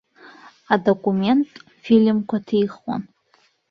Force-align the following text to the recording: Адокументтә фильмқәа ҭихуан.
Адокументтә 0.73 1.61
фильмқәа 1.83 2.37
ҭихуан. 2.47 3.03